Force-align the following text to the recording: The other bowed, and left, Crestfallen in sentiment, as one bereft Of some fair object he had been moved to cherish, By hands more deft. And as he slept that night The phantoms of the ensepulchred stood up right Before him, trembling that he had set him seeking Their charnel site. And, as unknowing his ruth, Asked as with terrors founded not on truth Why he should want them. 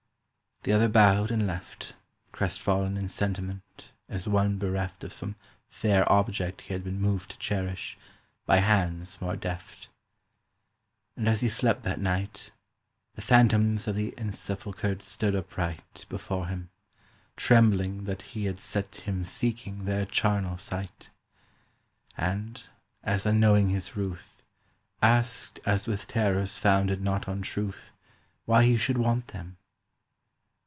The 0.63 0.73
other 0.73 0.89
bowed, 0.89 1.31
and 1.31 1.47
left, 1.47 1.95
Crestfallen 2.31 2.95
in 2.95 3.09
sentiment, 3.09 3.89
as 4.07 4.27
one 4.27 4.59
bereft 4.59 5.03
Of 5.03 5.11
some 5.11 5.35
fair 5.67 6.07
object 6.11 6.61
he 6.61 6.73
had 6.73 6.83
been 6.83 7.01
moved 7.01 7.31
to 7.31 7.37
cherish, 7.39 7.97
By 8.45 8.57
hands 8.57 9.19
more 9.19 9.35
deft. 9.35 9.89
And 11.17 11.27
as 11.27 11.41
he 11.41 11.49
slept 11.49 11.81
that 11.81 11.99
night 11.99 12.51
The 13.15 13.23
phantoms 13.23 13.87
of 13.87 13.95
the 13.95 14.13
ensepulchred 14.19 15.01
stood 15.01 15.35
up 15.35 15.57
right 15.57 16.05
Before 16.09 16.45
him, 16.45 16.69
trembling 17.35 18.03
that 18.03 18.21
he 18.21 18.45
had 18.45 18.59
set 18.59 18.93
him 18.97 19.23
seeking 19.23 19.85
Their 19.85 20.05
charnel 20.05 20.59
site. 20.59 21.09
And, 22.15 22.63
as 23.03 23.25
unknowing 23.25 23.69
his 23.69 23.97
ruth, 23.97 24.43
Asked 25.01 25.59
as 25.65 25.87
with 25.87 26.05
terrors 26.05 26.59
founded 26.59 27.01
not 27.01 27.27
on 27.27 27.41
truth 27.41 27.91
Why 28.45 28.63
he 28.63 28.77
should 28.77 28.99
want 28.99 29.29
them. 29.29 29.57